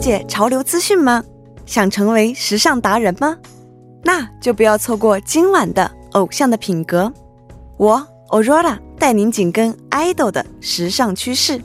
[0.00, 1.22] 解潮流资讯吗？
[1.66, 3.36] 想成为时尚达人吗？
[4.02, 7.04] 那就不要错过今晚的《偶像的品格》，
[7.76, 11.60] 我 Aurora 带您紧跟 idol 的时尚趋势。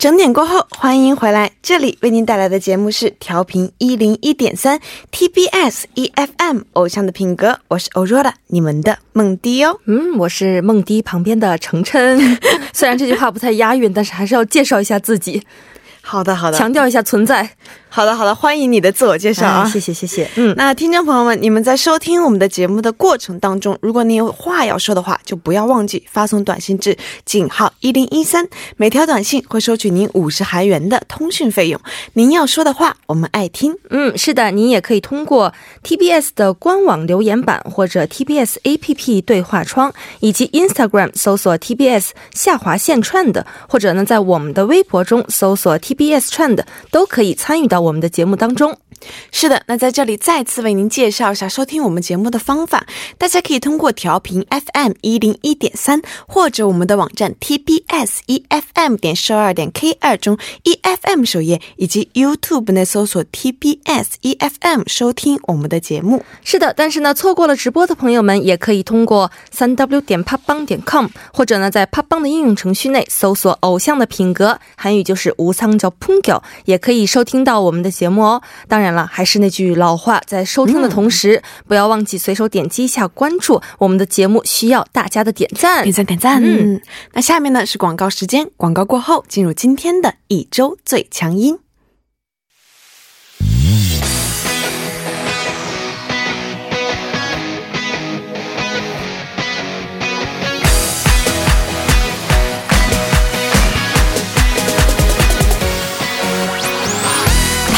[0.00, 1.52] 整点过后，欢迎回来。
[1.60, 4.80] 这里为您带来的节目是调频一零一点三
[5.12, 9.78] TBS EFM 偶像的品格，我是欧若的，你们的梦迪哦。
[9.84, 12.18] 嗯，我是梦迪旁边的程琛。
[12.72, 15.46] 虽然这句话不太押韵，但是还是要介绍一下自己。
[16.00, 17.50] 好的，好的，强调一下存在。
[17.92, 19.68] 好的，好的，欢迎你的自我介绍啊！
[19.68, 20.30] 谢谢，谢谢。
[20.36, 31.80] 嗯，那听众朋友们，你们在收听我们的节目的过程当中，如果你有话要说的话，就不要忘记发送短信至井号一零一三，每条短信会收取您五十韩元的通讯费用。
[32.12, 33.76] 您要说的话，我们爱听。
[33.90, 47.79] 嗯，是的，您也可以通过 TBS 的官网留言板或者 TBS APP 对话窗，以及 Instagram 搜索 TBS 下划线串的，或者呢，在我们的微博中搜索 TBS 串的，都可以参与到。
[47.80, 48.76] 我们的节目当中。
[49.32, 52.86] 是的，那在这里再次为您介绍一下收听我们节目的方法。
[53.16, 66.22] 大家可以通过调频 FM 一零一点三，或者我们的网站 TBS EFM 点十二点 K 二中 EFM 首页，以及 YouTube 内搜索 TBS EFM 收听我们的节目。
[66.44, 72.16] 是的，但是呢，错过了直播的朋友们，也可以通过三 W 点 p o p b a n g 点 com，或者呢，在 p o p b
[72.16, 78.42] a n g 的应用程序内搜索“偶像的品格”，韩语就是“无仓叫 p u n g o 也可以收听到我们的节目哦。
[78.68, 78.89] 当然。
[78.92, 86.42] 了，还是那句老话，在收听的同时，不要忘记随手点击一下关注我们的节目，需要大家的点赞、点赞、点赞。
[86.42, 86.80] 嗯，
[87.12, 91.58] 那下面呢是广告时间，广告过后进入今天的一周最强音。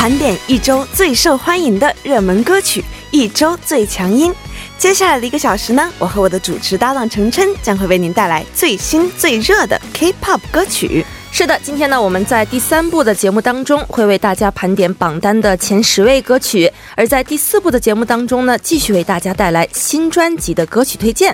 [0.02, 4.34] 盘点一周最受欢迎的热门歌曲，一周最强音。
[4.76, 11.06] 接下来的一个小时呢，我和我的主持搭档程琛将会为您带来最新最热的 K-pop 歌曲。
[11.30, 21.32] 是的，今天呢，我们在第三部的节目当中会为大家盘点榜单的前十位歌曲，而在第四部的节目当中呢，继续为大家带来新专辑的歌曲推荐。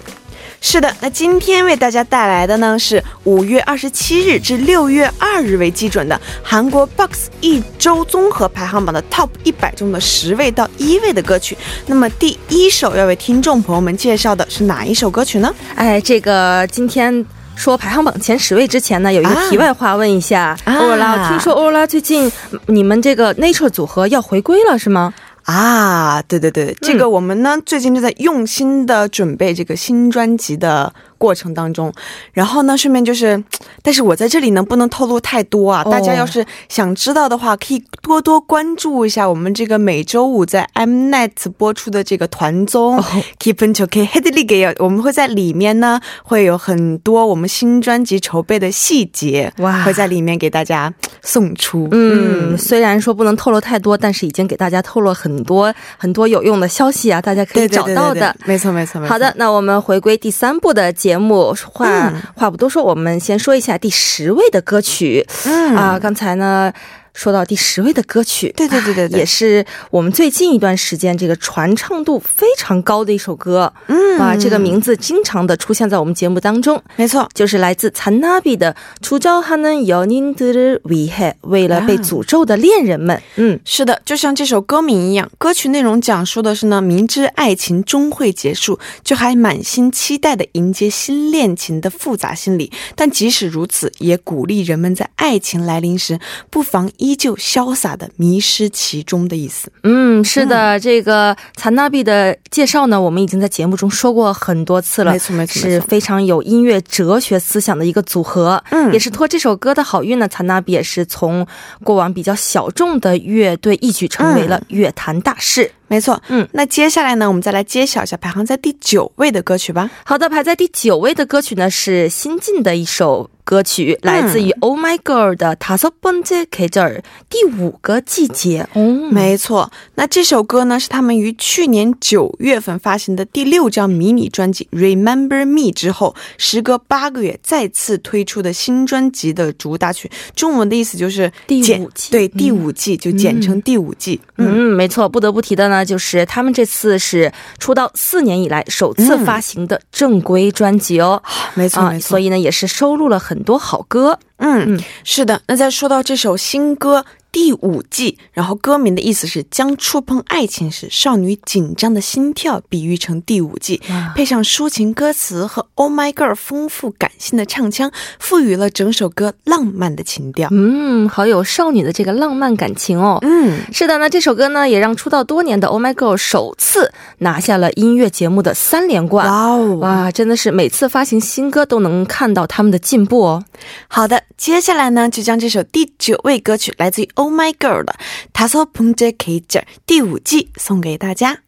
[0.60, 11.56] 是的，那今天为大家带来的呢是五月二十七日至六月二日为基准的韩国 Box 一周综合排行榜的 Top 一百中的十位到一位的歌曲。
[11.86, 15.54] 那么第一首要为听众朋友们介绍的是哪一首歌曲呢？
[15.74, 17.24] 哎，这个今天
[17.54, 22.30] 说排行榜前十位之前呢，有一个题外话问一下欧若拉，听说欧若拉最近
[22.66, 25.14] 你们这个 Nature 组合要回归了是吗？
[25.48, 30.92] 啊，对对对，这个我们呢最近正在用心的准备这个新专辑的。
[31.18, 31.92] 过程当中，
[32.32, 33.42] 然后呢，顺便就是，
[33.82, 35.84] 但是我在这里呢不能透露太多啊。
[35.84, 42.98] 大家要是想知道的话，可以多多关注一下我们这个每周五在 Mnet 播出的这个团综
[43.40, 50.92] Keep It To K Head League，我们会在里面呢会有很多我们新专辑筹备的细节，哇，会在里面给大家
[51.22, 51.88] 送出。
[51.90, 58.34] 嗯，虽然说不能透露太多，但是已经给大家透露很多很多有用的消息啊，大家可以找到的。
[58.44, 59.12] 没错没错没错。
[59.12, 61.07] 好的，那我们回归第三部的节。
[61.08, 65.26] 节目话话不多说，我们先说一下第十位的歌曲。
[65.46, 66.70] 嗯啊，刚才呢。
[67.18, 73.72] 说到第十位的歌曲，对对对对对，也是我们最近一段时间这个传唱度非常高的一首歌。
[73.88, 76.80] 嗯，啊，这个名字经常的出现在我们节目当中。
[76.94, 78.72] 没错，就是来自残纳比的
[79.04, 83.20] 《出招哈能要您的危害》，为了被诅咒的恋人们。
[83.34, 92.71] 嗯，是的，就像这首歌名一样，歌曲内容讲述的是呢，明知爱情终会结束，却还满心期待的迎接新恋情的复杂心理。
[92.94, 97.08] 但即使如此，也鼓励人们在爱情来临时，不妨依。
[97.09, 99.72] 依旧潇洒的迷失其中的意思。
[99.83, 105.13] 嗯，是的，这个残纳比的介绍呢，我们已经在节目中说过很多次了。
[105.13, 108.63] 没错，没错，是非常有音乐哲学思想的一个组合。
[108.71, 111.47] 嗯，也是托这首歌的好运呢，残纳比也是从
[111.83, 115.72] 过往比较小众的乐队一举成为了乐坛大师。
[115.88, 119.90] 没错，嗯，那接下来呢，我们再来揭晓一下排行在第九位的歌曲吧。
[120.04, 126.98] 好的，排在第九位的歌曲呢是新晋的一首歌曲，来自于 Oh My Girl 的《塔索本杰克这儿》
[127.30, 128.68] 第五个季节。
[128.74, 140.10] 哦，没错，那这首歌呢是他们于去年九月份发行的第六张迷你专辑《Remember Me》之后，时隔八个月再次推出的新专辑的主打曲。
[140.36, 144.20] 中文的意思就是第五季，对，第五季就简称第五季。
[144.36, 145.78] 嗯，没错，不得不提的呢。
[145.78, 151.22] 呢，就是他们这次是出道四年以来首次发行的正规专辑哦。
[151.54, 154.19] 没错没错，所以呢，也是收录了很多好歌。
[154.39, 155.41] 嗯，是的。
[155.47, 157.04] 那再说到这首新歌。
[157.38, 163.80] 第五季，然后歌名的意思是将触碰爱情时少女紧张的心跳比喻成第五季，
[164.16, 170.48] 配上抒情歌词和 Oh My Girl 丰富感性的唱腔，赋予了整首歌浪漫的情调。
[170.50, 173.20] 嗯，好有少女的这个浪漫感情哦。
[173.22, 179.28] 嗯，是的，那这首歌呢，也让出道多年的 Oh My Girl 首次拿下了音乐节目的三连冠。
[179.28, 183.44] 哇哦，哇，真的是每次发行新歌都能看到他们的进步哦。
[183.86, 187.08] 好的，接下来呢，就将这首第九位歌曲来自于。
[187.28, 187.96] Oh My Girl 的
[188.34, 191.40] 다섯번째계절第五季送给大家。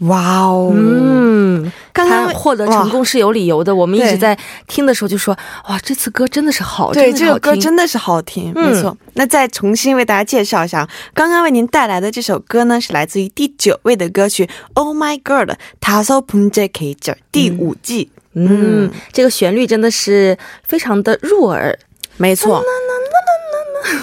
[0.00, 1.70] 哇哦，嗯。
[1.94, 3.74] 刚刚获得成功是有理由的。
[3.74, 4.36] 我们一直在
[4.66, 18.10] 听的时候就说：“哇，这次歌真的是好，对，这首歌真的是好听，没错。”那再重新为大家介绍一下，刚刚为您带来的这首歌呢，是来自于第九位的歌曲《Oh My Girl》的《다섯번째계절》第五季。
[18.32, 21.76] 嗯，这个旋律真的是非常的入耳，
[22.16, 22.62] 没错。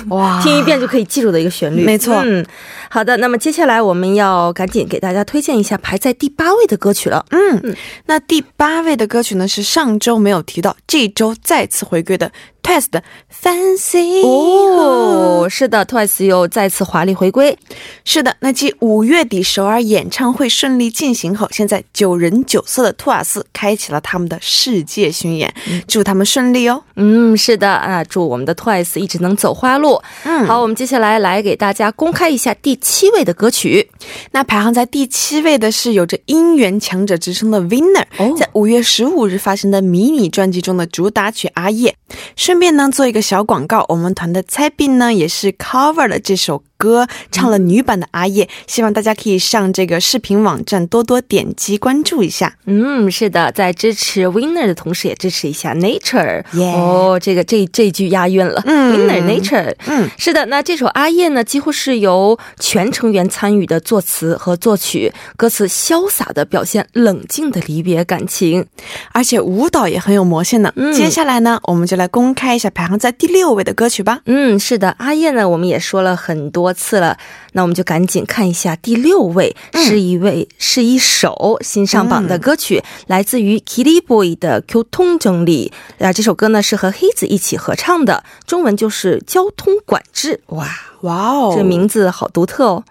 [0.09, 2.23] 哇，听一遍就可以记住的一个旋律，没错。
[2.25, 2.45] 嗯。
[2.91, 7.25] 好的，那么接下来我们要赶紧给大家推荐一下排在第八位的歌曲了。
[7.31, 7.75] 嗯，
[8.07, 12.31] 那第八位的歌曲呢是上周没有提到，这周再次回归的。
[12.63, 13.03] Twice 的
[13.43, 17.59] Fancy 哦，是的，Twice 又再次华丽回归。
[18.05, 25.53] 是的，那继五月底首尔演唱会顺利进行后，现在九人九色的托尔斯开启了他们的世界巡演，
[25.87, 26.83] 祝他们顺利哦。
[26.97, 30.01] 嗯，是的啊，祝我们的 Twice 一直能走花路。
[30.25, 33.91] 嗯，好，我们接下来来给大家公开一下第七位的歌曲。
[34.31, 38.07] 那排行在第七位的是有着音源强者之称的 Winner，
[38.39, 41.91] 在五月十五日发行的迷你专辑中的主打曲《阿叶》。
[42.37, 46.63] 顺便呢，做一个小广告，我们团的蔡斌呢也是 cover 了这首。
[46.83, 52.57] 歌唱了女版的阿叶，希望大家可以上这个视频网站多多点击关注一下。
[52.67, 56.43] 嗯，是的，在支持 Winner 的同时，也支持一下 Nature。
[56.75, 58.61] 哦，这个这这句押韵了。
[58.67, 59.77] 嗯，Winner Nature。
[59.87, 68.67] 嗯，是的，那这首阿叶呢，几乎是由全成员参与的作词和作曲，歌词潇洒的表现冷静的离别感情，
[69.13, 70.73] 而且舞蹈也很有魔性呢。
[70.93, 74.19] 接下来呢，我们就来公开一下排行在第六位的歌曲吧。
[74.27, 76.72] 嗯，是的，阿叶呢，我们也说了很多。
[76.73, 77.19] 次了，
[77.53, 85.73] 那我们就赶紧看一下第六位是一位是一首新上榜的歌曲，来自于 Kitty Boy 的《Q 通整理》
[86.05, 90.41] 啊，这首歌呢是和黑子一起合唱的，中文就是交通管制。
[90.47, 90.69] 哇
[91.03, 92.85] 哇哦，这名字好独特哦。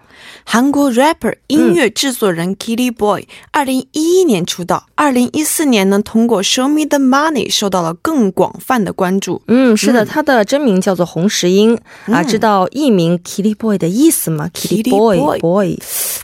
[0.44, 9.42] 韩国 rapper 音乐制作人 Kitty Boy，二零一一年出道，二零一四年呢，通过 Show Me the Money 受到了更广泛的关注。
[9.46, 15.78] 嗯，是的，他的真名叫做洪石英啊，知道艺名 Kitty Boy 的意思吗？Kitty Boy Boy，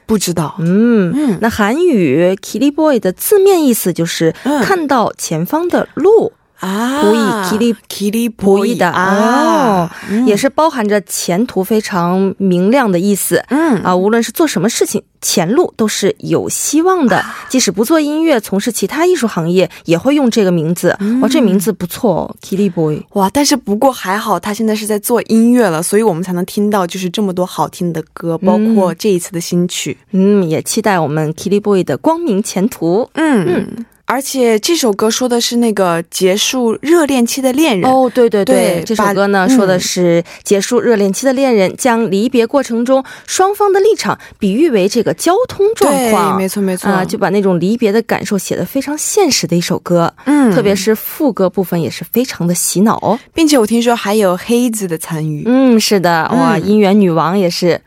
[0.07, 0.57] 不知道。
[0.59, 6.33] 嗯，那韩语 Kitty Boy 的字面意思就是看到前方的路。
[6.61, 9.89] 啊，不易，吉利吉利不易的哦，
[10.27, 13.45] 也是包含着前途非常明亮的意思。
[13.49, 17.25] 嗯啊，无论是做什么事情，前路都是有希望的。
[17.49, 20.97] 即使不做音乐，从事其他艺术行业，也会用这个名字。
[21.23, 23.01] 哇，这名字不错哦，吉利 boy。
[23.13, 29.97] 哇，但是不过还好，他现在是在做音乐了，所以我们才能听到就是这么多好听的歌，包括这一次的新曲。
[30.11, 33.09] 嗯，也期待我们吉利 boy 的光明前途。
[33.15, 33.87] 嗯嗯。
[34.11, 37.91] 而且这首歌说的是那个结束热恋期的恋人。
[37.91, 46.91] 哦，对对对，这首歌呢说的是结束热恋期的恋人将离别过程中双方的立场比喻为这个交通状况，没错没错。
[46.91, 57.79] 啊，就把那种离别的感受写的非常现实的一首歌，嗯，特别是副歌部分也是非常的洗脑哦，并且我听说还有黑子的参与，嗯，是的，哇，音源女王也是。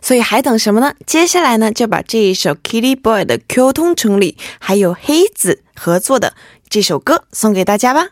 [0.00, 0.94] 所以还等什么呢？
[1.06, 6.34] 接下来呢，就把这一首 Kitty Boy 的《Q 通城里》还有黑子合作的
[6.68, 8.08] 这首歌送给大家吧。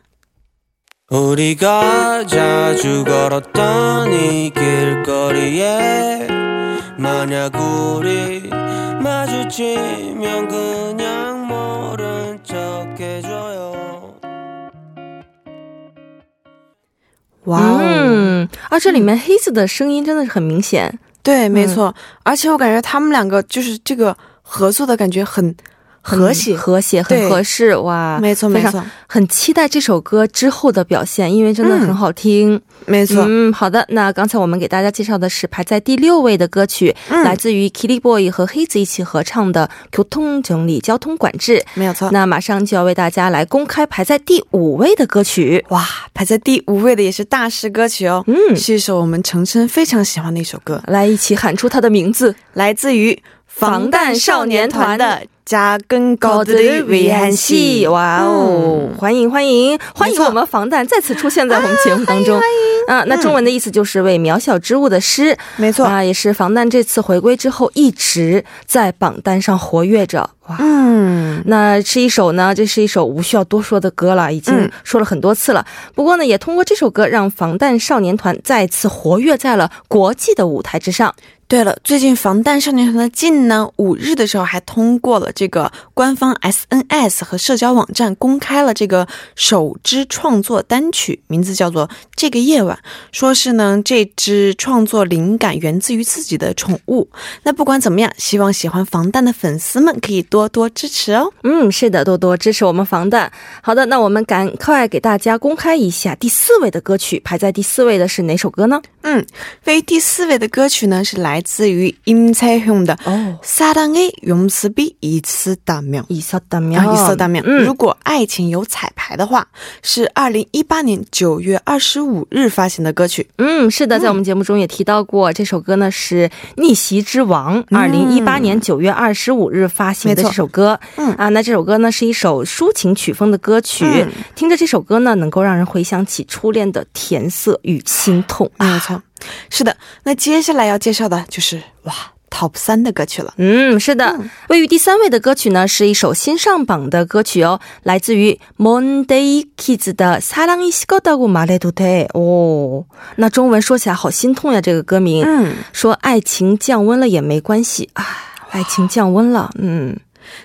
[17.45, 18.49] 哇哦！
[18.71, 21.01] 啊，这里面黑子的声音真的是很明显。
[21.23, 25.55] 对，没错，而且我感觉他们两个就是这个合作的感觉很很
[26.03, 28.19] 和谐和谐，很合适哇！
[28.21, 32.61] 没错，没错，很期待这首歌之后的表现，因为真的很好听。
[32.87, 33.25] 没错。
[33.27, 33.87] 嗯，好的。
[33.91, 41.59] 那刚才我们给大家介绍的是排在第六位的歌曲，嗯来自于 Kitty Boy 和黑子一起合唱的《交通整理交通管制》。
[41.75, 42.11] 没有错。
[42.11, 45.65] 那马上就要为大家来公开排在第五位的歌曲。
[45.69, 52.35] 哇，排在第五位的也是大师歌曲哦，嗯是一首我们程琛非常喜欢的一首歌，来一起喊出它的名字。
[52.55, 53.17] 来自于
[53.55, 55.05] 防弹少年团的
[55.45, 57.87] 《加更高的위한戏》。
[57.91, 58.89] 哇哦！
[58.99, 62.41] 欢迎欢迎欢迎我们防弹再次出现在我们节目当中。
[62.89, 65.37] 啊，那中文的意思就是为渺小之物的诗。
[65.57, 70.31] 没错，啊，也是防弹这次回归之后一直在榜单上活跃着。
[70.49, 75.65] 哇，嗯，那是一首呢，这是一首无需要多说的歌了，已经嗯说了很多次了。
[75.95, 81.15] 不过呢，也通过这首歌让防弹少年团再次活跃在了国际的舞台之上。
[81.53, 89.07] 对了，最近防弹少年团的劲呢，五日的时候还通过了这个官方 SNS 和社交网站公开了这个
[89.37, 92.79] 首支创作单曲，名字叫做《这个夜晚》，
[93.13, 97.11] 说是呢这支创作灵感源自于自己的宠物。
[97.43, 101.31] 那不管怎么样，希望喜欢防弹的粉丝们可以多多支持哦。
[101.43, 103.31] 嗯，是的，多多支持我们防弹。
[103.63, 108.81] 好的，那我们赶快给大家公开一下第四位的歌曲，排在第四位的是哪首歌呢？
[109.03, 109.23] 嗯，
[109.65, 116.04] 位于第四位的歌曲呢是来自于임채형的《哦， 사랑의용습이있었다면》。
[116.10, 117.44] 以色大面，啊，一色大面。
[117.46, 119.48] 嗯如果爱情有彩排的话，
[119.82, 123.28] 是二零一八年九月二十五日发行的歌曲。
[123.38, 130.80] 嗯，是的，在我们节目中也提到过，这首歌呢是《逆袭之王》，二零一八年九月二十五日发行的没错这首歌。
[130.98, 138.50] 嗯啊，那这首歌呢是一首抒情曲风的歌曲，嗯听着这首歌呢，能够让人回想起初恋的甜涩与心痛。
[138.60, 139.02] 没有错，
[139.50, 139.76] 是的。
[140.04, 141.94] 那接下来要介绍的就是哇
[142.30, 143.34] Top 三的歌曲了。
[143.38, 155.24] 嗯，是的，位于第三位的歌曲呢，是一首新上榜的歌曲哦，来自于 Monday Kids 的《사랑이식었다고말해도돼》哦，那中文说起来好心痛呀，这个歌名。
[155.26, 158.06] 嗯，说爱情降温了也没关系，唉，
[158.52, 159.98] 爱情降温了，嗯，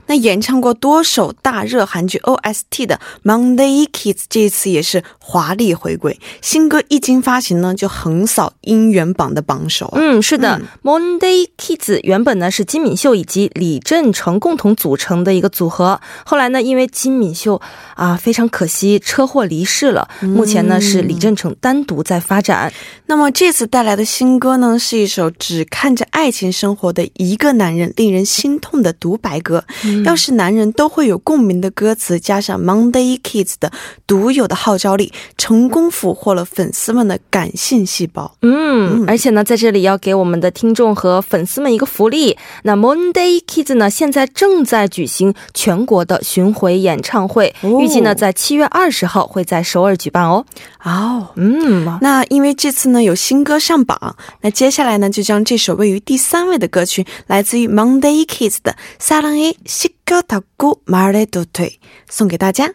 [0.07, 9.91] 那演唱过多首大热韩剧 OST 的 Monday Kids 这一次也是华丽回归，新歌一经发行呢，就横扫音源榜的榜首。
[9.95, 17.61] 嗯，是的、m o n d a y Kids 原本呢是金敏秀以及李振成共同组成的一个组合，后来呢因为金敏秀
[17.95, 22.71] 啊非常可惜车祸离世了，目前呢是李振成单独在发展。
[23.05, 29.63] 那么这次带来的新歌呢，是一首只看着爱情生活的一个男人令人心痛的独白歌。
[30.05, 33.71] 要是男人都会有共鸣的歌词，加上 Monday Kids 的
[34.05, 38.35] 独有的号召力，成功俘获了粉丝们的感性细胞。
[38.41, 42.37] 嗯，而且呢，在这里要给我们的听众和粉丝们一个福利。
[42.63, 50.45] 那 Monday Kids 呢，现在正在举行全国的巡回演唱会，哦预计呢在七月二十号会在首尔举办哦。
[50.86, 61.70] 哦，嗯，那因为这次呢有新歌上榜，那接下来呢就将这首位于第三位的歌曲，来自于 Monday Kids 的《사랑의식었다고말해도돼》
[62.08, 62.72] 送给大家。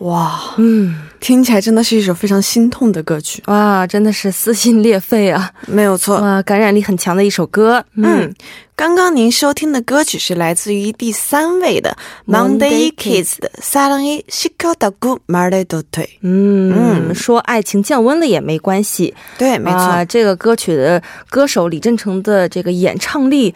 [0.00, 5.50] 哇，嗯，听起来真的是一首非常心痛的歌曲，哇，真的是撕心裂肺啊！
[5.66, 6.20] 没有错。
[6.20, 7.82] 哇，感染力很强的一首歌。
[7.94, 8.34] 嗯嗯，
[8.76, 16.06] 刚刚您收听的歌曲是来自于第三位的 Monday Monday Kids 的《사랑의식었다고말해도돼》。
[16.20, 19.14] 嗯嗯说爱情降温了也没关系。
[19.38, 19.78] 对，没错。
[19.78, 23.54] 啊，这个歌曲的歌手李振成的这个演唱力。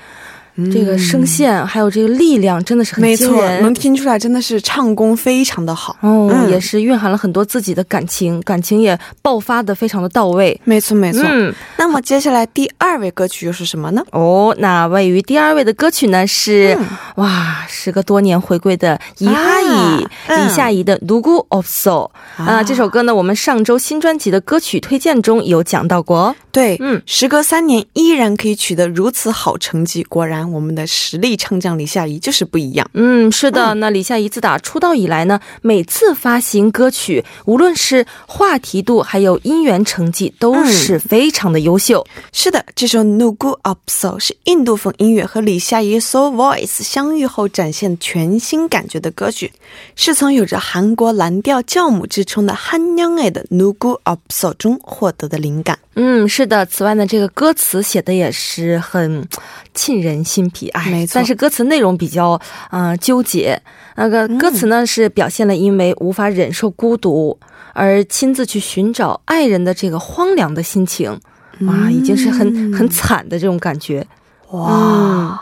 [0.71, 5.97] 这个声线、还有这个力量真的是很没错，能听出来真的是唱功非常的好。
[5.99, 10.57] 哦、嗯，也是蕴含了很多自己的感情，感情也爆发的非常的到位。
[10.63, 11.21] 没错没错。
[11.25, 14.01] 嗯，那么接下来第二位歌曲又是什么呢？
[14.11, 16.77] 哦，那位于第二位的歌曲呢是、
[17.15, 26.33] 哇，时隔多年回归的伊哈伊李夏怡的《独孤 of s o 啊，这首歌呢我们上周新专辑的歌曲推荐中有讲到过。
[26.53, 30.44] 对，嗯，时隔三年依然可以取得如此好成绩，果然。
[30.51, 32.89] 我们的实力唱将李夏怡就是不一样。
[32.93, 42.05] 嗯，是的，那李夏怡自打出道以来呢，每次发行歌曲，无论是话题度，还有音源成绩，都是非常的优秀。
[42.31, 49.51] 是的，这首 Nugu Ops 是印度风音乐和李夏怡 soul voice 相遇后展现全新感觉的歌曲，
[49.95, 55.79] 是从有着韩国蓝调酵母之称的汉江爱的 Nugu Ops 中获得的灵感。
[55.95, 56.65] 嗯，是的。
[56.65, 59.27] 此外呢，这个歌词写的也是很
[59.73, 62.39] 沁人心脾，哎，没错但是歌词内容比较
[62.71, 63.61] 嗯、呃纠结。
[63.95, 67.39] 那个歌词呢、是表现了因为无法忍受孤独
[67.73, 71.17] 而亲自去寻找爱人的这个荒凉的心情。
[71.61, 74.05] 哇，已经是很很惨的这种感觉。
[74.51, 75.39] 哇，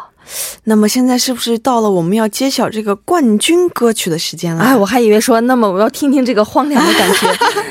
[0.66, 4.64] 那么现在是不是到了我们要揭晓这个冠军歌曲的时间了？
[4.64, 7.28] 哎，我还以为说，那么我要听听这个荒凉的感觉。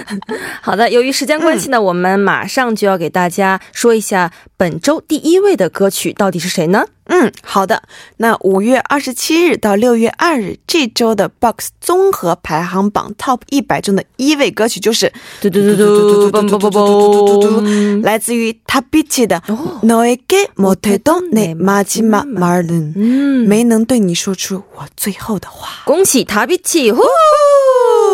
[0.60, 6.84] 好的，由于时间关系呢，我们马上就要给大家说一下本周第一位的歌曲到底是谁呢？
[7.05, 7.83] 嗯，好的。
[8.17, 19.41] 那五月二十七日到六月二日这周的 Box 综合排行榜 Top 一百中的一位歌曲就是嘟嘟嘟嘟嘟嘟嘟嘟嘟来自于 Tabichi 的《
[19.85, 25.83] 너에게 못해도 내 마지막 말은》，嗯，没能对你说出我最后的话。
[25.85, 26.91] 恭喜塔比奇！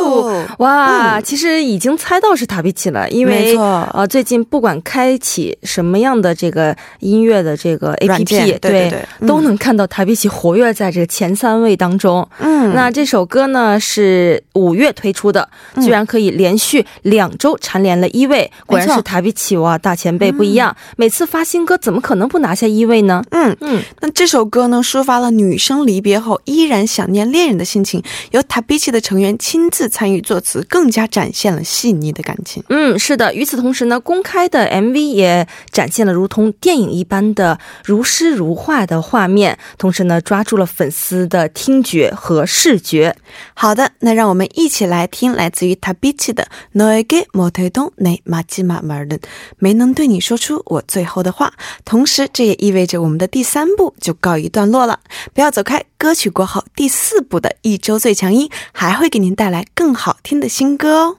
[0.08, 0.62] 呼！
[0.62, 12.26] 哇，其实已经猜到是塔比奇了，因为没错呃，最近不管开启什么样的这个音乐的这个 APP，对对对嗯都能看到塔比奇活跃在这个前三位当中。
[12.38, 15.48] 嗯那这首歌呢是五月推出的，
[15.80, 20.74] 居然可以连续两周蝉联了一位，果然是塔比奇哇，大前辈不一样。
[20.96, 23.22] 每次发新歌，怎么可能不拿下一位呢？
[23.30, 32.63] 嗯嗯，那这首歌呢，抒发了女生离别后依然想念恋人的心情，由 Tabichi 的成员亲自参与作词，更加展现了细腻的感情。
[32.69, 33.33] 嗯，是的。
[33.33, 43.15] 与此同时呢，公开的 MV 也展现了如同电影一般的如诗如画的画面，同时呢，抓住了粉丝的听觉和视觉。
[43.53, 46.47] 好的，那让我们一起来听来自于 Tabichi 的《
[46.77, 49.19] 너에게 못해도 내 마지막 말은》，
[49.57, 51.53] 没能对你说出我最后的话。
[51.83, 54.99] 同时，这也意味着我们的第三部就告一段落了。
[55.33, 61.18] 不要走开，歌曲过后，第四部的一周最强音还会给您带来更 更好听的新歌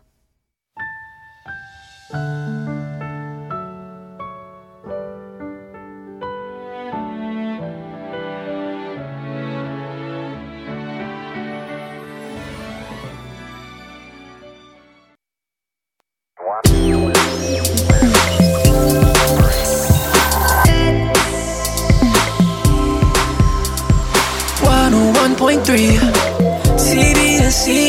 [2.13, 2.58] 哦。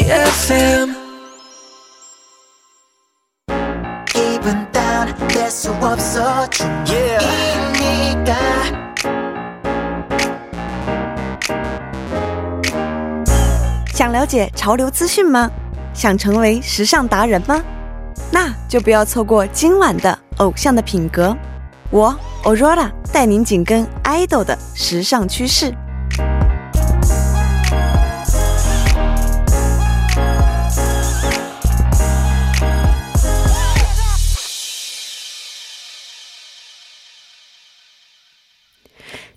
[0.10, 0.96] TBS EFM
[4.08, 8.74] 기분 다운 낼수 없어 중이니까 yeah.
[13.94, 15.52] 想了解潮流资讯吗？
[15.94, 17.64] 想成为时尚达人吗？
[18.32, 21.28] 那就不要错过今晚的《偶像的品格》，
[21.92, 25.72] 我 Aurora 带您紧跟 idol 的时尚趋势。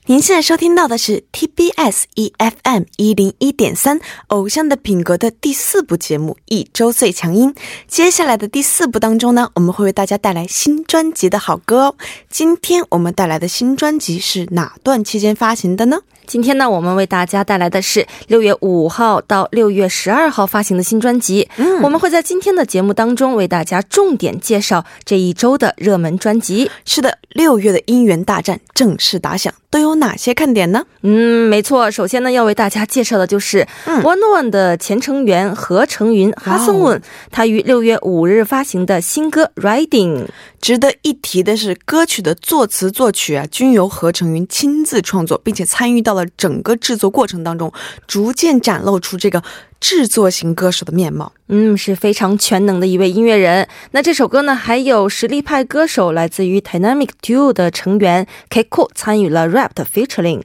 [0.05, 7.53] 您现在收听到的是 TBS EFM 一零一点三《偶像的品格》的第四部节目《一周最强音》。
[7.87, 11.95] 接下来的第四部当中呢，我们会为大家带来新专辑的好歌哦。
[12.29, 16.01] 今天我们带来的新专辑是哪段期间发行的呢？
[16.25, 21.47] 今天呢，我们为大家带来的是六月五号到六月十二号发行的新专辑。
[21.57, 26.69] 嗯，我们会在今天的节目当中为大家重点介绍这一周的热门专辑。
[26.85, 30.85] 是的，六月的音源大战正式打响，都有哪些看点呢？
[31.01, 31.91] 嗯，没错。
[31.91, 40.25] 首先呢，要为大家介绍的就是嗯 One One 的前成员何成云哈森文，他于六月五日发行的新歌《Riding》。
[40.61, 47.73] 值得一提的是，歌曲的作词作曲啊，均由何成云亲自创作，并且参与到到了整个制作过程当中，
[48.05, 49.41] 逐渐展露出这个
[49.79, 51.33] 制作型歌手的面貌。
[51.47, 53.67] 嗯，是非常全能的一位音乐人。
[53.91, 60.43] 那这首歌呢，还有实力派歌手来自于 Dynamic Duo 的成员 KIKO 参与了 rap 的 featuring。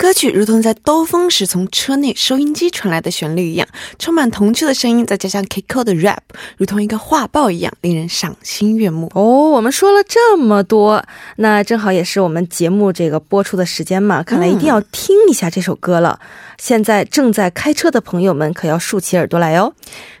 [0.00, 6.20] 歌曲如同在兜风时从车内收音机传来的旋律一样，充满童趣的声音，再加上 Kiko 的 rap，
[6.56, 9.12] 如同一个画报一样，令人赏心悦目。
[9.14, 11.04] 哦，我们说了这么多，
[11.36, 16.18] 那正好也是我们节目这个播出的时间嘛，看来一定要听一下这首歌了。
[16.56, 19.74] 现在正在开车的朋友们可要竖起耳朵来哦。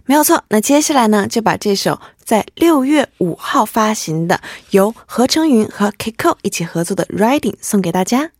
[0.04, 8.32] 没有错，那接下来呢，就把这首在六月五号发行的，由何成云和 Kiko 一起合作的《Riding》送给大家。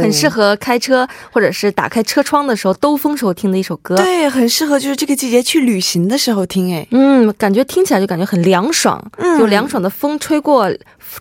[0.00, 3.96] 很适合开车或者是打开车窗的时候兜风时候听的一首歌。
[3.96, 10.70] 对，很适合就是这个季节去旅行的时候听，哎，嗯，感觉听起来就感觉很凉爽，嗯有凉爽的风吹过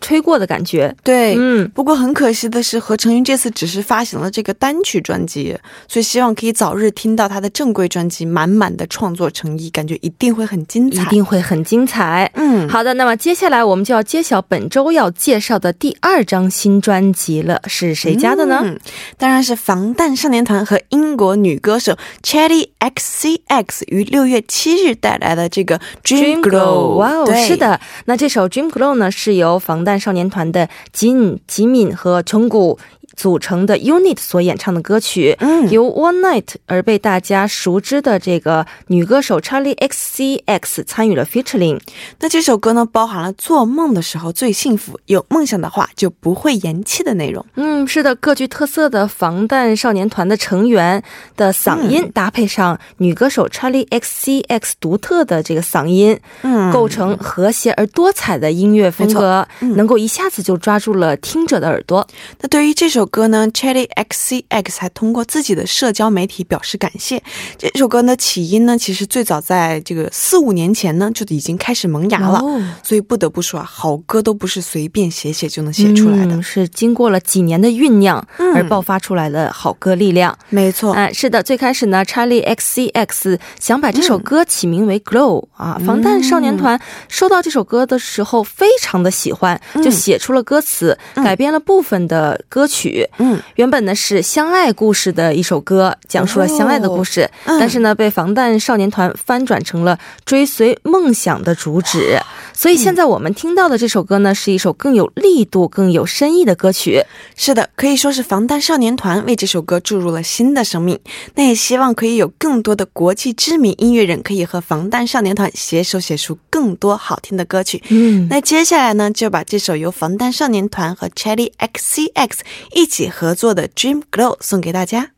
[0.02, 0.93] 吹过的感觉。
[1.04, 11.02] 对，嗯，不过很可惜的是，何成云这次只是发行了这个单曲专辑，所以希望可以早日听到他的正规专辑，满满的创作诚意，感觉一定会很精彩。
[11.02, 12.30] 一定会很精彩。
[12.36, 18.61] 嗯，好的，那么接下来我们就要揭晓本周要介绍的第二张新专辑了，是谁家的呢？
[18.63, 18.79] 嗯，
[19.17, 26.95] 当然是防弹少年团和英国女歌手 Cherry XCX 于六月七日带来的这个 Dream Glow。
[26.95, 32.79] 哇哦，是，的，那这首 Dream Glow 呢，是由防弹少年团的金、吉敏和琼谷
[33.17, 35.36] 组成的 UNIT 所演唱的歌曲。
[35.39, 41.80] 嗯，由 One Night 而被大家熟知的这个女歌手 Charlie XCX 参与了 featuring。
[42.19, 47.43] 那这首歌呢，包含了做梦的时候最幸福，有梦想的话就不会言弃的内容。
[47.56, 51.03] 嗯，是的，各具特色的防弹少年团的成员
[51.36, 62.08] 的嗓音，搭配上女歌手 Charlie XCX 独特的这个嗓音，嗯构成和谐而多彩的音乐风格，嗯能够一下子就抓住了听者的耳朵。
[62.41, 67.24] 那对于这首歌呢，Chetty XCX 还通过自己的社交媒体表示感谢。
[67.58, 72.39] 这首歌呢，起因呢，其实最早在这个四五年前呢，就已经开始萌芽了。
[72.39, 76.36] 哦所以不得不说啊，好歌都不是随便写写就能写出来的。
[76.36, 80.38] 嗯、是经过了几年的酝酿嗯而爆发出来的好歌力量。
[80.50, 92.96] 没错，哎、是的，最开始呢，Charlie XCX 想把这首歌起名为 Glow、啊，防弹少年团收到这首歌的时候非常的喜欢，就写出了歌词，改编了部分的歌曲。
[93.17, 97.60] 嗯，原本呢是相爱故事的一首歌，讲述了相爱的故事，嗯。
[97.60, 102.17] 但是呢被防弹少年团翻转成了追随梦想的主旨。
[102.58, 107.04] 所以现在我们听到的这首歌呢，是一首更有力度、更有深意的歌曲。
[107.36, 111.00] 是的，可以说是防弹少年团为这首歌注入了新的生命。
[111.36, 117.84] 那也希望可以有更多的国际知名音乐人可以和防弹少年团携手写出更多好听的歌曲。
[117.89, 122.39] 嗯，那接下来呢，就把这首由防弹少年团和 Chetty XCX
[122.74, 125.12] 一起合作的《Dream Glow》送给大家。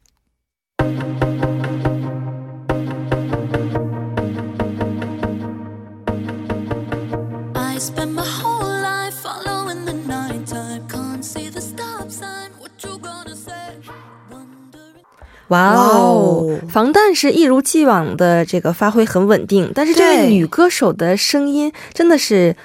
[15.49, 22.55] 哇哦，防弹是一如既往的这个发挥很稳定，但是这位女歌手的声音真的是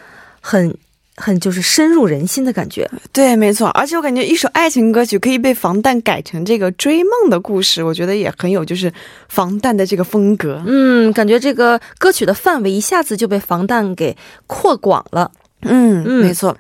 [0.41, 0.77] 很
[1.17, 2.91] 很就是深入人心的感觉。
[3.13, 8.93] 对，没错，而且我感觉一首爱情歌曲可以被防弹改成这个追梦的故事，我觉得也很有就是
[9.29, 10.63] 防弹的这个风格。
[10.67, 14.17] 嗯，感觉这个歌曲的范围一下子就被防弹给
[14.47, 15.31] 扩广了。
[15.65, 16.57] 嗯，嗯没错。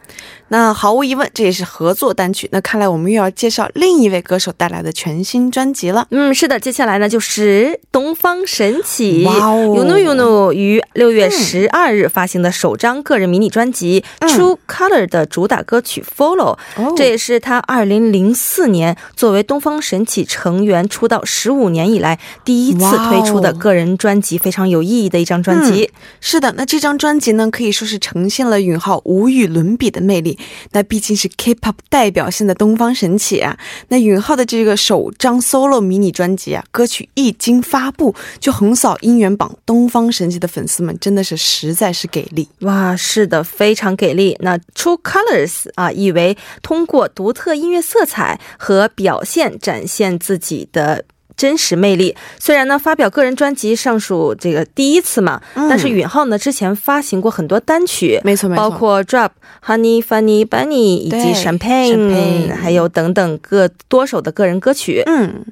[0.48, 2.46] 那毫无疑问，这也是合作单曲。
[2.52, 6.06] 那看来我们又要介绍另一位歌手带来的全新专辑了。
[6.10, 16.56] 嗯，是的，接下来呢就是东方神起哇哦 Yunu Yunu 于六月十二日发行的首张个人迷你专辑《嗯 True Color》的主打歌曲《Follow》。
[16.76, 25.90] 哦这也是他二零零四年作为东方神起成员出道十五年以来第一次推出的个人专辑，非常有意义的一张专辑。
[26.20, 30.38] 是的，那这张专辑呢，可以说是呈现了允浩无与伦比的魅力。
[30.72, 33.58] 那毕竟是 K-pop 代表性的东方神起啊。
[33.88, 42.48] 那允浩的这个首张 solo 迷你专辑啊，歌曲一经发布就横扫音源榜，东方神起的粉丝们真的是实在是给力。
[42.60, 44.36] 哇，是的，非常给力。
[44.40, 51.04] 那 True Colors 啊，意为通过独特音乐色彩和表现展现自己的。
[51.36, 52.14] 真实魅力。
[52.38, 59.30] 虽然呢，发表个人专辑尚属这个第一次嘛，但是允浩呢之前发行过很多单曲，没错没错包括 Drop、
[59.64, 65.02] Honey、Funny、Bunny 以及对 Champagne，Champagne 还有等等各多首的个人歌曲。
[65.06, 65.44] 嗯，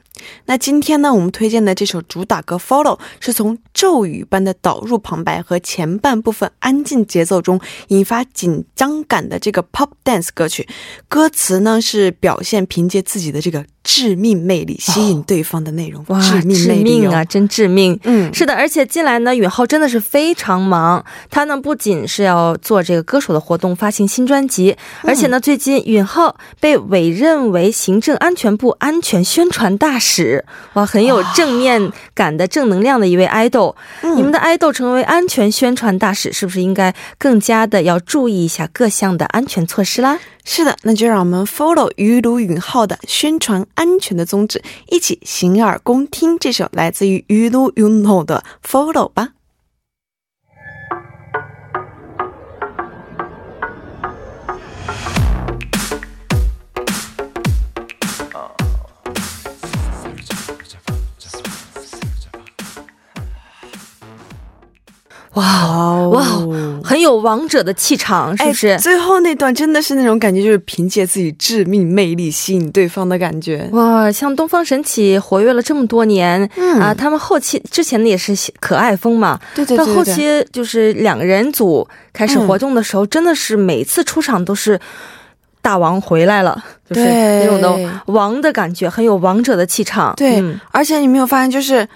[0.47, 10.69] 那今天呢，我们推荐的这首主打歌《Follow》是从咒语般的导入旁白和前半部分安静节奏中引发紧张感的这个 Pop Dance 歌曲。
[11.09, 17.99] 歌词呢是表现凭借自己的这个致命魅力吸引对方的内容，哇，致命魅力哦啊，真致命！
[18.05, 21.05] 嗯，是的，而且近来呢，允浩真的是非常忙。
[21.31, 33.75] 他呢不仅是要做这个歌手的活动，发行新专辑，而且呢，最近允浩被委任为行政安全部安全宣传大使，哇，很有正面感的正能量的一位爱豆。
[34.15, 40.19] 你们的爱豆成为安全宣传大使，是不是应该更加的要注意一下各项的安全措施啦？
[40.45, 49.35] 是的，那就让我们 follow 于鲁允浩的宣传安全的宗旨，一起洗耳恭听这首来自于于鲁允浩的 Follow 吧。
[65.35, 66.23] 哇哦哇，
[66.85, 68.69] 很有王者的气场，是不是？
[68.69, 73.67] 哎最后那段真的是那种感觉，就是凭借自己致命魅力吸引对方的感觉。
[73.73, 84.79] 哇，像东方神起活跃了这么多年，嗯啊，他们后期之前的也是可爱风嘛，对对对到后期就是两个人组开始活动的时候，真的是每次出场都是
[85.63, 90.13] 大王回来了，就是那种的王的感觉，很有王者的气场。
[90.17, 91.89] 对、嗯而且你没有发现，就是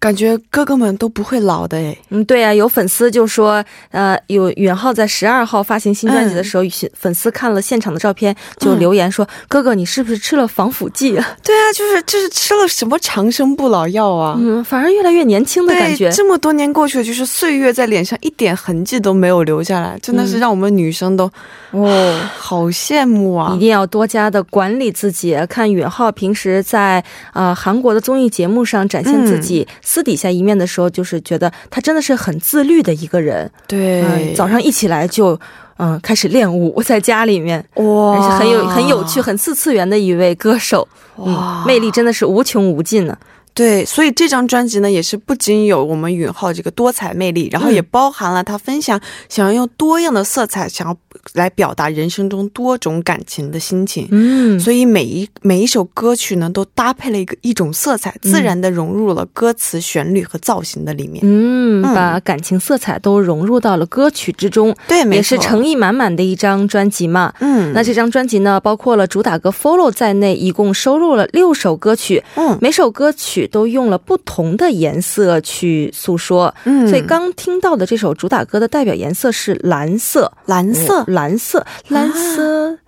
[0.00, 1.94] 感觉哥哥们都不会老的哎。
[2.08, 14.36] 嗯，对啊，有粉丝就说，呃，有允浩在十二号发行新专辑的时候，粉丝看了现场的照片，就留言说：“哥哥，你是不是吃了防腐剂啊？” 对啊，就是这是吃了什么长生不老药啊？
[14.40, 16.10] 嗯，反而越来越年轻的感觉，。
[16.10, 21.30] 这么多年过去了，就是岁月在脸上一点痕迹都没有留下来，真的是让我们女生都、
[21.72, 23.60] 哦，好羡慕啊一！
[23.60, 25.36] 定要多加的管理自己。
[25.50, 33.50] 看允浩平时在呃韩国的综艺节目上展现自己私底下一面的时候，就是觉得他真的是很自律的一个人。
[33.66, 35.36] 对，嗯，早上一起来就
[35.78, 37.58] 嗯、开始练舞， 在家里面。
[37.74, 43.18] 哇，而且很有很有趣、很四次元的一位歌手，哇嗯，魅力真的是无穷无尽呢。
[43.54, 50.96] 对，所以这张专辑呢，也是不仅有我们允浩这个多彩魅力，然后也包含了他分享想要用多样的色彩，想要
[51.34, 54.08] 来表达人生中多种感情的心情。
[54.10, 61.20] 嗯，所以每一每一首歌曲呢，都搭配了一个一种色彩，自然的融入了歌词、旋律和造型的里面。
[61.24, 67.32] 嗯，嗯把感情色彩都融入到了歌曲之中，对，没也是诚意满满的一张专辑嘛。
[67.40, 76.54] 嗯，那这张专辑呢，包括了主打歌《Follow》在内，一共收录了六首歌曲，嗯每首歌曲都用了不同的颜色去诉说。
[76.64, 76.88] 嗯。
[76.88, 81.00] 所以刚听到的这首主打歌的代表颜色是蓝色，蓝色。
[81.00, 82.78] 哦，蓝色，蓝色。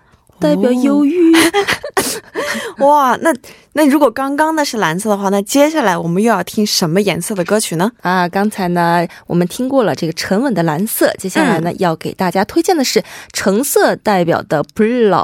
[0.40, 1.32] 代表忧郁，
[2.82, 3.32] 哇，那
[3.74, 7.88] 那如果刚刚那是蓝色的话，那接下来我们又要听什么颜色的歌曲呢？
[8.00, 15.14] 啊，刚才呢我们听过了这个沉稳的蓝色，接下来呢、要给大家推荐的是橙色代表的 Blue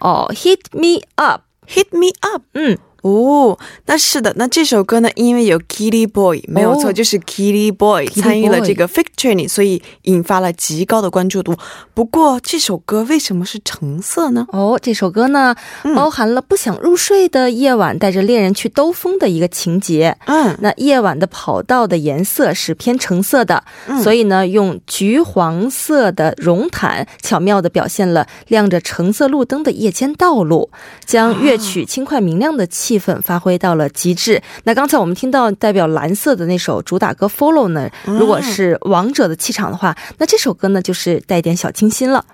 [0.00, 2.42] 哦，Hit Me Up，Hit me up。
[2.54, 11.54] 嗯，哦，那是的，那这首歌呢，因为有 Kitty Boy，没有错，哦就是 Kitty Boy 参与了这个 Fake Journey，所以引发了极高的关注度。
[11.94, 14.46] 不过这首歌为什么是橙色呢？
[14.50, 15.54] 哦，这首歌呢
[15.94, 20.16] 包含了不想入睡的夜晚，带着恋人去兜风的一个情节。
[20.26, 23.62] 嗯，那夜晚的跑道的颜色是偏橙色的，
[24.02, 30.70] 所以呢，用橘黄色的绒毯巧妙的表现了亮着橙色路灯的夜间道路，
[31.04, 34.42] 将乐曲轻快明亮的气氛发挥到了极致。
[34.64, 42.24] 那刚才我们听到代表蓝色的那首主打歌《Follow》呢，如果是王者的气场的话，那这首歌呢就是带点小清新了。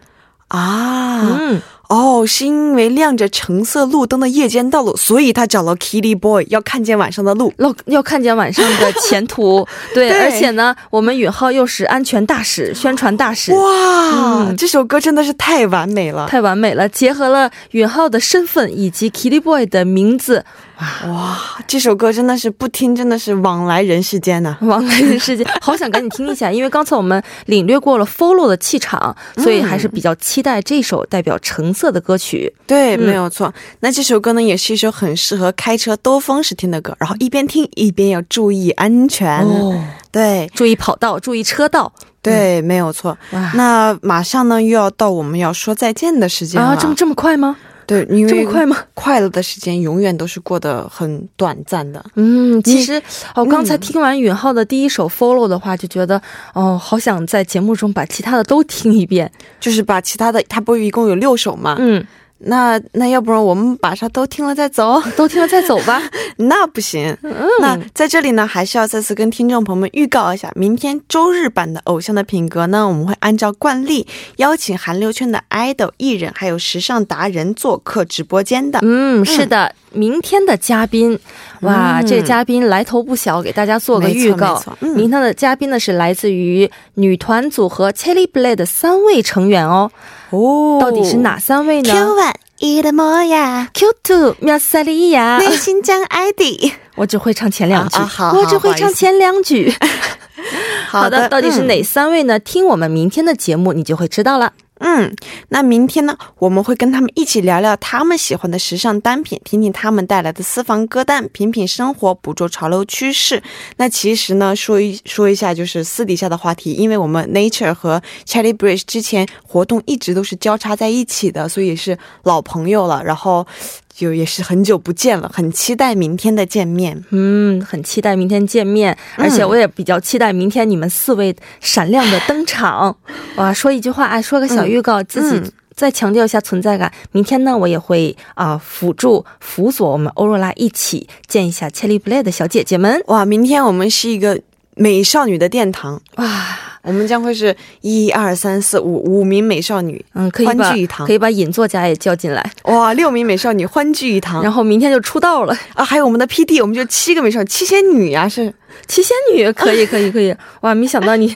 [0.48, 7.52] 啊，嗯，哦，是因为亮着橙色路灯的夜间道路，所以他找了 Kitty Boy，要看见晚上的路。
[7.58, 16.26] 要要看见晚上的前途， 对，对而且呢，我们允浩又是安全大使、宣传大使，哇，嗯这首歌真的是太完美了。
[16.28, 20.42] 太完美了，结合了允浩的身份以及 Kitty Boy 的名字，
[21.06, 32.52] 哇，这首歌真的是不听，真的是往来人世间呐、 往来人世间， 好想赶紧听一下，因为刚才我们领略过了 Follow 的气场，所以还是比较期待这首代表橙色的歌曲。
[32.66, 33.52] 对，嗯没有错。
[33.80, 39.44] 那这首歌呢，也是一首很适合开车兜风时听的歌，然后一边听一边要注意安全。
[39.44, 39.78] 哦，
[40.10, 43.16] 对注意跑道，注意车道对，没有错。
[43.54, 46.68] 那马上呢，又要到我们要说再见的时间了。
[46.68, 46.76] 啊！
[46.80, 47.56] 这么这么快吗？
[47.86, 48.76] 对，因为这么快吗？
[48.94, 52.04] 快乐的时间永远都是过得很短暂的。
[52.14, 53.00] 嗯，其实
[53.34, 56.20] 哦，刚才听完允浩的第一首 Follow 的话，就觉得
[56.54, 59.30] 哦，好想在节目中把其他的都听一遍。
[59.60, 61.76] 就是把其他的，他不是一共有六首嘛？
[61.78, 62.04] 嗯，
[62.44, 65.00] 那那要不然我们把它都听了再走？
[65.16, 66.02] 都听了再走吧。
[66.36, 67.16] 那不行。
[67.60, 78.78] 那在这里呢，还是要再次跟听众朋友们预告一下，明天周日版的《偶像的品格》呢，我们会按照惯例邀请韩流圈的 idol 艺人还有时尚达人做客直播间的。
[78.82, 81.18] 嗯，是的，明天的嘉宾，
[81.60, 89.90] 哇，嗯这个嘉宾来头不小，给大家做个预告明天的嘉宾呢是来自于女团组合 Cherry Blade 的三位成员哦，
[90.32, 96.72] 哦到底是哪三位呢 one 伊的莫呀，？Q2 妙萨利亚，内心将 ID。
[96.94, 99.72] 我只会唱前两句，啊啊好我只会唱前两句。
[100.88, 102.38] 好的，到底是嗯哪三位呢？
[102.38, 104.52] 听我们明天的节目，你就会知道了。
[104.84, 105.14] 嗯，
[105.50, 113.40] 那明天呢，我们会跟他们一起聊聊他们喜欢的时尚单品，听听他们带来的私房歌单，品品生活，捕捉潮流趋势。
[113.76, 123.02] 那其实呢，说一说一下就是私底下的话题，因为我们 Nature 和 Charlie Bridge 之前活动一直都是交叉在一起的，所以是老朋友了。
[123.04, 123.46] 然后
[123.94, 127.04] 就也是很久不见了，很期待明天的见面。
[127.10, 132.96] 嗯，很期待明天见面，而且我也比较期待明天你们四位闪亮的登场。
[133.36, 136.92] 哇，说一句话，啊，说个小预告，自己嗯再强调一下存在感。
[137.12, 143.02] 明天呢，我也会啊、辅助辅佐我们欧若拉一起见一下千里不累的小姐姐们。
[143.06, 144.38] 哇，明天我们是一个
[144.74, 155.54] 美少女的殿堂，哇，我们将会是一二三四五五名美少女，嗯，可以欢聚一堂可以把尹作家也叫进来，哇，六名美少女欢聚一堂，然后明天就出道了。
[155.74, 158.52] 啊，还有我们的 PD，我们就七个美少女，七仙女呀、是。
[158.88, 161.28] 七仙女可以可以可以，哇，没想到你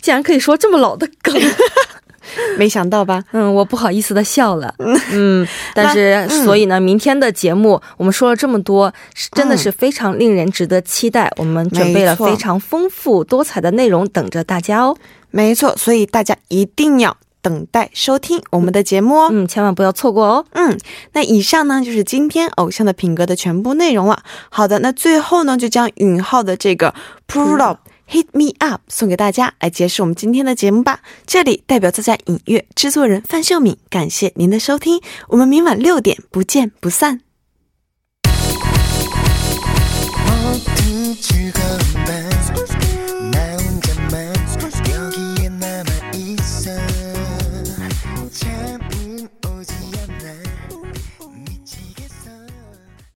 [0.00, 1.34] 竟然可以说这么老的梗。
[2.58, 3.22] 没想到吧？
[3.32, 4.74] 嗯，我不好意思的笑了。
[5.12, 11.32] 嗯，但是、嗯所以呢，明天的节目我们说了这么多，是真的是非常令人值得期待。
[11.36, 14.96] 我们准备了非常丰富多彩的内容等着大家哦。
[15.30, 19.28] 没错，所以大家一定要等待收听我们的节目哦。
[19.30, 20.44] 嗯，千万不要错过哦。
[20.52, 20.78] 嗯，
[21.12, 24.22] 那以上呢就是今天偶像的品格的全部内容了。
[24.48, 26.94] 好的，那最后呢就将允浩的这个
[27.28, 27.78] Pull Up。
[28.08, 31.00] Hit me up，送给大家来结束我们今天的节目吧。
[31.26, 35.00] 这里代表作家、音乐制作人范秀敏，感谢您的收听。
[35.28, 37.20] 我们明晚六点不见不散。